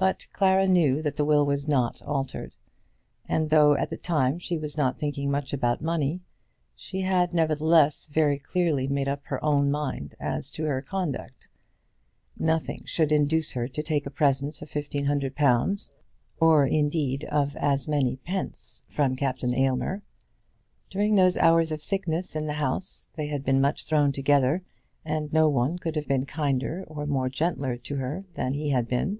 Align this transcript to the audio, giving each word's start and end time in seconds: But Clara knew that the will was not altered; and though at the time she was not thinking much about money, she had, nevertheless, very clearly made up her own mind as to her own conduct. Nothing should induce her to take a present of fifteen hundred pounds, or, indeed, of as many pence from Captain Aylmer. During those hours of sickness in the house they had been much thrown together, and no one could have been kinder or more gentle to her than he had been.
But 0.00 0.28
Clara 0.32 0.68
knew 0.68 1.02
that 1.02 1.16
the 1.16 1.24
will 1.24 1.44
was 1.44 1.66
not 1.66 2.00
altered; 2.02 2.54
and 3.28 3.50
though 3.50 3.74
at 3.74 3.90
the 3.90 3.96
time 3.96 4.38
she 4.38 4.56
was 4.56 4.76
not 4.76 4.96
thinking 5.00 5.28
much 5.28 5.52
about 5.52 5.82
money, 5.82 6.20
she 6.76 7.00
had, 7.00 7.34
nevertheless, 7.34 8.06
very 8.06 8.38
clearly 8.38 8.86
made 8.86 9.08
up 9.08 9.24
her 9.24 9.44
own 9.44 9.72
mind 9.72 10.14
as 10.20 10.50
to 10.50 10.62
her 10.66 10.76
own 10.76 10.82
conduct. 10.84 11.48
Nothing 12.38 12.82
should 12.84 13.10
induce 13.10 13.54
her 13.54 13.66
to 13.66 13.82
take 13.82 14.06
a 14.06 14.10
present 14.10 14.62
of 14.62 14.70
fifteen 14.70 15.06
hundred 15.06 15.34
pounds, 15.34 15.90
or, 16.38 16.64
indeed, 16.64 17.24
of 17.24 17.56
as 17.56 17.88
many 17.88 18.18
pence 18.18 18.84
from 18.94 19.16
Captain 19.16 19.52
Aylmer. 19.52 20.04
During 20.90 21.16
those 21.16 21.36
hours 21.38 21.72
of 21.72 21.82
sickness 21.82 22.36
in 22.36 22.46
the 22.46 22.52
house 22.52 23.10
they 23.16 23.26
had 23.26 23.42
been 23.44 23.60
much 23.60 23.84
thrown 23.84 24.12
together, 24.12 24.62
and 25.04 25.32
no 25.32 25.48
one 25.48 25.76
could 25.76 25.96
have 25.96 26.06
been 26.06 26.24
kinder 26.24 26.84
or 26.86 27.04
more 27.04 27.28
gentle 27.28 27.76
to 27.76 27.96
her 27.96 28.24
than 28.34 28.52
he 28.52 28.68
had 28.70 28.86
been. 28.86 29.18